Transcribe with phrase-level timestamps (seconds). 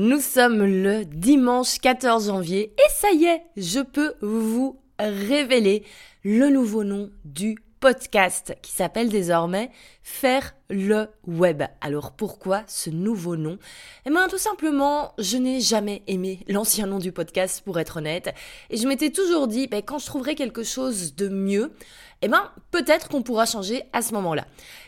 [0.00, 5.82] Nous sommes le dimanche 14 janvier et ça y est, je peux vous révéler
[6.22, 9.72] le nouveau nom du podcast qui s'appelle désormais
[10.04, 11.62] Faire le web.
[11.80, 13.58] Alors pourquoi ce nouveau nom?
[14.06, 18.34] Eh bien tout simplement, je n'ai jamais aimé l'ancien nom du podcast pour être honnête.
[18.70, 21.72] Et je m'étais toujours dit, ben, quand je trouverai quelque chose de mieux,
[22.20, 24.44] eh ben peut-être qu'on pourra changer à ce moment-là.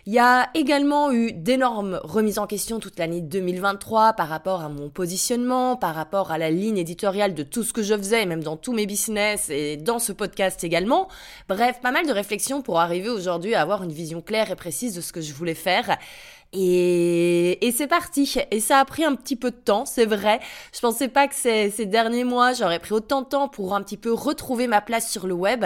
[0.07, 4.68] Il y a également eu d'énormes remises en question toute l'année 2023 par rapport à
[4.68, 8.43] mon positionnement, par rapport à la ligne éditoriale de tout ce que je faisais, même
[8.43, 11.08] dans tous mes business et dans ce podcast également.
[11.49, 14.96] Bref, pas mal de réflexions pour arriver aujourd'hui à avoir une vision claire et précise
[14.96, 15.69] de ce que je voulais faire.
[16.52, 18.34] Et, et c'est parti.
[18.50, 20.40] Et ça a pris un petit peu de temps, c'est vrai.
[20.74, 23.82] Je pensais pas que ces, ces derniers mois, j'aurais pris autant de temps pour un
[23.82, 25.64] petit peu retrouver ma place sur le web.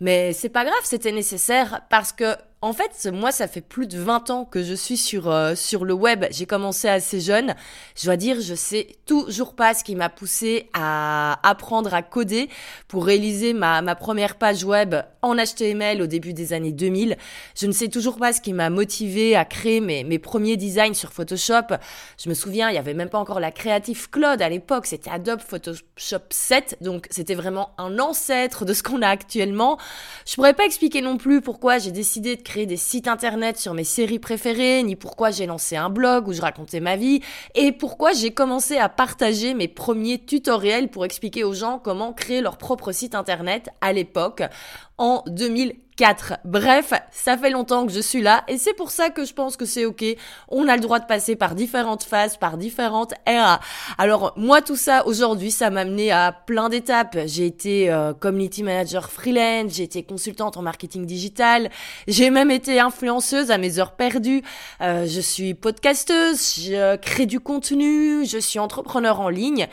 [0.00, 3.98] Mais c'est pas grave, c'était nécessaire parce que en fait, moi, ça fait plus de
[3.98, 6.26] 20 ans que je suis sur, euh, sur le web.
[6.30, 7.56] J'ai commencé assez jeune.
[7.96, 12.48] Je dois dire, je sais toujours pas ce qui m'a poussé à apprendre à coder
[12.86, 17.16] pour réaliser ma, ma première page web en HTML au début des années 2000.
[17.56, 20.94] Je ne sais toujours pas ce qui m'a motivé à créer mes, mes premiers designs
[20.94, 21.74] sur Photoshop.
[22.16, 24.86] Je me souviens, il y avait même pas encore la Creative Cloud à l'époque.
[24.86, 26.78] C'était Adobe Photoshop 7.
[26.80, 29.78] Donc, c'était vraiment un ancêtre de ce qu'on a actuellement.
[30.26, 33.74] Je pourrais pas expliquer non plus pourquoi j'ai décidé de créer des sites internet sur
[33.74, 37.20] mes séries préférées, ni pourquoi j'ai lancé un blog où je racontais ma vie,
[37.54, 42.40] et pourquoi j'ai commencé à partager mes premiers tutoriels pour expliquer aux gens comment créer
[42.40, 44.42] leur propre site internet à l'époque,
[44.98, 46.38] en 2000 4.
[46.44, 49.56] Bref, ça fait longtemps que je suis là et c'est pour ça que je pense
[49.56, 50.04] que c'est ok.
[50.48, 53.60] On a le droit de passer par différentes phases, par différentes eras.
[53.98, 57.18] Alors moi tout ça aujourd'hui, ça m'a amené à plein d'étapes.
[57.26, 61.70] J'ai été euh, community manager freelance, j'ai été consultante en marketing digital,
[62.08, 64.42] j'ai même été influenceuse à mes heures perdues.
[64.80, 69.68] Euh, je suis podcasteuse, je crée du contenu, je suis entrepreneur en ligne.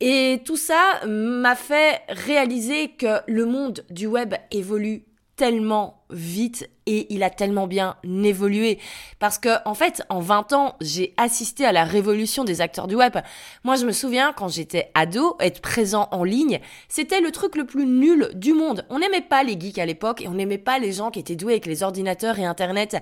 [0.00, 5.04] Et tout ça m'a fait réaliser que le monde du web évolue
[5.36, 8.78] tellement vite et il a tellement bien évolué
[9.18, 12.94] parce que en fait en 20 ans j'ai assisté à la révolution des acteurs du
[12.94, 13.16] web.
[13.64, 17.64] Moi je me souviens quand j'étais ado être présent en ligne c'était le truc le
[17.64, 18.84] plus nul du monde.
[18.90, 21.36] On n'aimait pas les geeks à l'époque et on n'aimait pas les gens qui étaient
[21.36, 22.98] doués avec les ordinateurs et internet.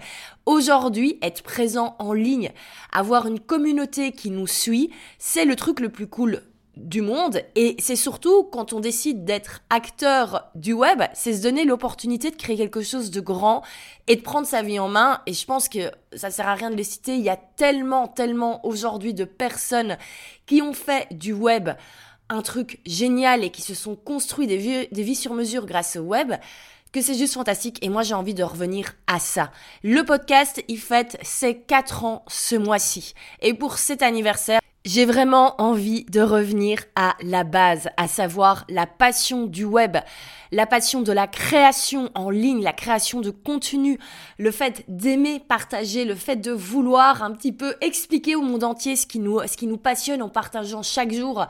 [0.46, 2.52] Aujourd'hui être présent en ligne,
[2.92, 6.42] avoir une communauté qui nous suit c'est le truc le plus cool
[6.80, 11.64] du monde et c'est surtout quand on décide d'être acteur du web, c'est se donner
[11.64, 13.62] l'opportunité de créer quelque chose de grand
[14.06, 16.70] et de prendre sa vie en main et je pense que ça sert à rien
[16.70, 19.98] de les citer, il y a tellement tellement aujourd'hui de personnes
[20.46, 21.70] qui ont fait du web
[22.28, 26.32] un truc génial et qui se sont construits des vies, sur mesure grâce au web
[26.92, 29.52] que c'est juste fantastique et moi j'ai envie de revenir à ça.
[29.82, 33.14] Le podcast, il fête ses 4 ans ce mois-ci.
[33.42, 38.86] Et pour cet anniversaire, j'ai vraiment envie de revenir à la base, à savoir la
[38.86, 39.98] passion du web,
[40.52, 43.98] la passion de la création en ligne, la création de contenu,
[44.38, 48.96] le fait d'aimer partager, le fait de vouloir un petit peu expliquer au monde entier
[48.96, 51.46] ce qui nous, ce qui nous passionne en partageant chaque jour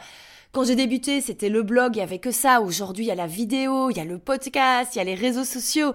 [0.53, 2.61] quand j'ai débuté, c'était le blog, il y avait que ça.
[2.61, 5.15] Aujourd'hui, il y a la vidéo, il y a le podcast, il y a les
[5.15, 5.95] réseaux sociaux.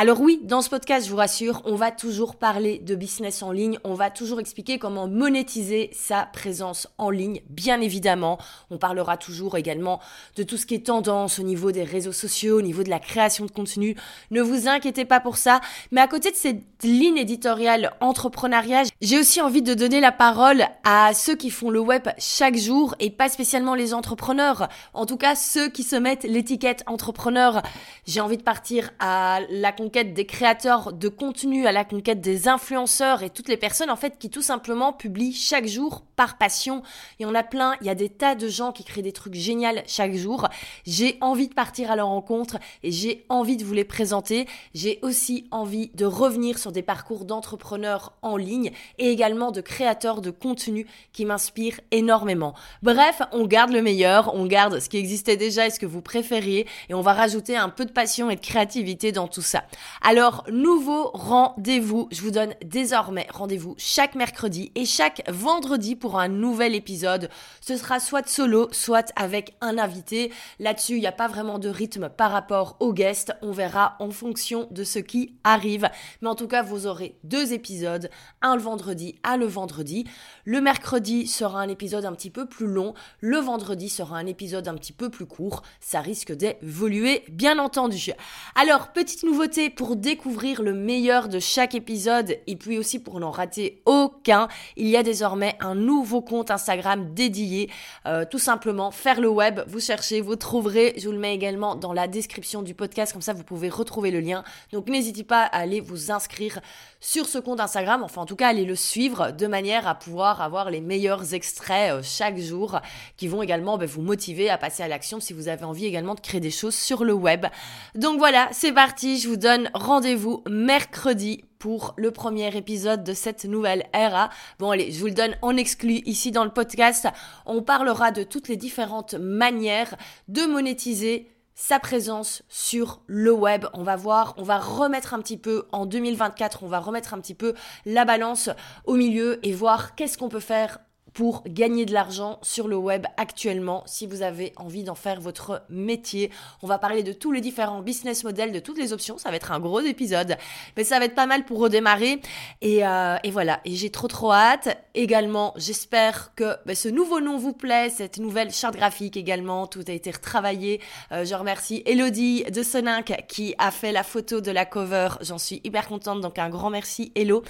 [0.00, 3.50] Alors oui, dans ce podcast, je vous rassure, on va toujours parler de business en
[3.50, 8.38] ligne, on va toujours expliquer comment monétiser sa présence en ligne, bien évidemment.
[8.70, 9.98] On parlera toujours également
[10.36, 13.00] de tout ce qui est tendance au niveau des réseaux sociaux, au niveau de la
[13.00, 13.96] création de contenu.
[14.30, 15.60] Ne vous inquiétez pas pour ça.
[15.90, 20.62] Mais à côté de cette ligne éditoriale entrepreneuriat, j'ai aussi envie de donner la parole
[20.84, 24.68] à ceux qui font le web chaque jour et pas spécialement les entrepreneurs.
[24.94, 27.62] En tout cas, ceux qui se mettent l'étiquette entrepreneur.
[28.06, 32.46] J'ai envie de partir à la conquête des créateurs de contenu, à la conquête des
[32.46, 36.82] influenceurs et toutes les personnes en fait qui tout simplement publient chaque jour par passion.
[37.18, 39.12] Il y en a plein, il y a des tas de gens qui créent des
[39.12, 40.46] trucs géniaux chaque jour.
[40.84, 44.46] J'ai envie de partir à leur rencontre et j'ai envie de vous les présenter.
[44.74, 50.20] J'ai aussi envie de revenir sur des parcours d'entrepreneurs en ligne et également de créateurs
[50.20, 52.52] de contenu qui m'inspirent énormément.
[52.82, 56.02] Bref, on garde le meilleur, on garde ce qui existait déjà et ce que vous
[56.02, 59.64] préfériez et on va rajouter un peu de passion et de créativité dans tout ça.
[60.02, 66.28] Alors, nouveau rendez-vous, je vous donne désormais rendez-vous chaque mercredi et chaque vendredi pour un
[66.28, 67.28] nouvel épisode.
[67.60, 70.32] Ce sera soit solo, soit avec un invité.
[70.58, 73.32] Là-dessus, il n'y a pas vraiment de rythme par rapport aux guests.
[73.42, 75.88] On verra en fonction de ce qui arrive.
[76.22, 78.10] Mais en tout cas, vous aurez deux épisodes,
[78.42, 80.06] un le vendredi, un le vendredi.
[80.44, 82.94] Le mercredi sera un épisode un petit peu plus long.
[83.20, 85.62] Le vendredi sera un épisode un petit peu plus court.
[85.80, 88.12] Ça risque d'évoluer, bien entendu.
[88.54, 93.32] Alors, petite nouveauté pour découvrir le meilleur de chaque épisode et puis aussi pour n'en
[93.32, 94.46] rater aucun,
[94.76, 97.68] il y a désormais un nouveau compte Instagram dédié.
[98.06, 100.94] Euh, tout simplement, faire le web, vous cherchez, vous trouverez.
[100.96, 104.12] Je vous le mets également dans la description du podcast, comme ça vous pouvez retrouver
[104.12, 104.44] le lien.
[104.72, 106.60] Donc n'hésitez pas à aller vous inscrire
[107.00, 110.40] sur ce compte Instagram, enfin en tout cas allez le suivre de manière à pouvoir
[110.40, 112.80] avoir les meilleurs extraits euh, chaque jour
[113.16, 116.14] qui vont également ben, vous motiver à passer à l'action si vous avez envie également
[116.14, 117.46] de créer des choses sur le web.
[117.94, 123.44] Donc voilà, c'est parti, je vous donne rendez-vous mercredi pour le premier épisode de cette
[123.44, 124.30] nouvelle era.
[124.58, 127.08] Bon allez, je vous le donne en exclu ici dans le podcast.
[127.46, 129.94] On parlera de toutes les différentes manières
[130.28, 133.64] de monétiser sa présence sur le web.
[133.72, 137.20] On va voir, on va remettre un petit peu en 2024, on va remettre un
[137.20, 137.54] petit peu
[137.86, 138.50] la balance
[138.84, 140.78] au milieu et voir qu'est-ce qu'on peut faire
[141.14, 145.62] pour gagner de l'argent sur le web actuellement si vous avez envie d'en faire votre
[145.68, 146.30] métier.
[146.62, 149.18] On va parler de tous les différents business models, de toutes les options.
[149.18, 150.36] Ça va être un gros épisode,
[150.76, 152.20] mais ça va être pas mal pour redémarrer.
[152.60, 154.76] Et, euh, et voilà, et j'ai trop trop hâte.
[154.94, 159.84] Également, j'espère que bah, ce nouveau nom vous plaît, cette nouvelle charte graphique également, tout
[159.86, 160.80] a été retravaillé.
[161.12, 165.08] Euh, je remercie Elodie de Soninck qui a fait la photo de la cover.
[165.20, 167.42] J'en suis hyper contente, donc un grand merci Hello.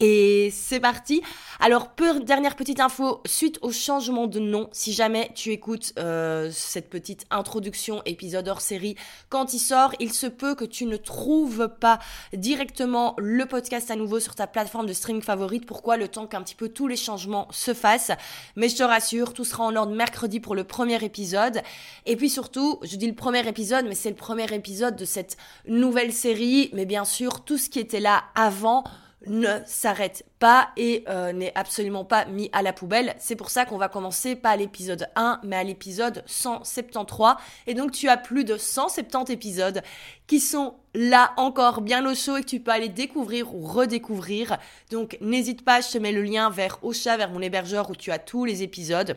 [0.00, 1.22] Et c'est parti.
[1.60, 1.92] Alors,
[2.24, 7.24] dernière petite info, suite au changement de nom, si jamais tu écoutes euh, cette petite
[7.30, 8.96] introduction, épisode hors série,
[9.28, 11.98] quand il sort, il se peut que tu ne trouves pas
[12.32, 15.66] directement le podcast à nouveau sur ta plateforme de streaming favorite.
[15.66, 15.96] Pourquoi?
[15.96, 18.12] Le temps qu'un petit peu tous les changements se fassent.
[18.56, 21.62] Mais je te rassure, tout sera en ordre mercredi pour le premier épisode.
[22.06, 25.36] Et puis surtout, je dis le premier épisode, mais c'est le premier épisode de cette
[25.66, 26.70] nouvelle série.
[26.72, 28.84] Mais bien sûr, tout ce qui était là avant
[29.26, 33.14] ne s'arrête pas et euh, n'est absolument pas mis à la poubelle.
[33.18, 37.36] C'est pour ça qu'on va commencer pas à l'épisode 1, mais à l'épisode 173.
[37.66, 39.82] Et donc tu as plus de 170 épisodes
[40.26, 44.58] qui sont là encore bien au chaud et que tu peux aller découvrir ou redécouvrir.
[44.90, 48.10] Donc n'hésite pas, je te mets le lien vers Ocha, vers mon hébergeur où tu
[48.10, 49.16] as tous les épisodes.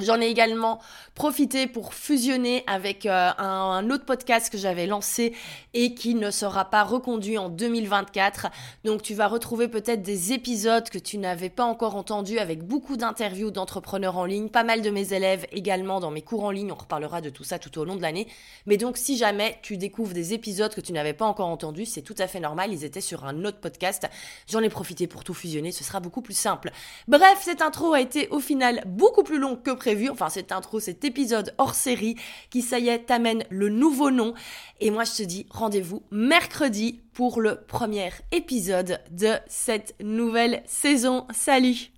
[0.00, 0.80] J'en ai également
[1.14, 5.34] profité pour fusionner avec euh, un, autre podcast que j'avais lancé
[5.74, 8.48] et qui ne sera pas reconduit en 2024.
[8.84, 12.96] Donc tu vas retrouver peut-être des épisodes que tu n'avais pas encore entendus avec beaucoup
[12.96, 16.72] d'interviews d'entrepreneurs en ligne, pas mal de mes élèves également dans mes cours en ligne.
[16.72, 18.26] On reparlera de tout ça tout au long de l'année.
[18.66, 22.02] Mais donc si jamais tu découvres des épisodes que tu n'avais pas encore entendus, c'est
[22.02, 22.72] tout à fait normal.
[22.72, 24.08] Ils étaient sur un autre podcast.
[24.48, 25.70] J'en ai profité pour tout fusionner.
[25.70, 26.72] Ce sera beaucoup plus simple.
[27.08, 29.70] Bref, cette intro a été au final beaucoup plus longue que
[30.10, 32.16] enfin cette intro, cet épisode hors série
[32.50, 34.34] qui, ça y est, t'amène le nouveau nom.
[34.80, 41.26] Et moi, je te dis rendez-vous mercredi pour le premier épisode de cette nouvelle saison.
[41.32, 41.90] Salut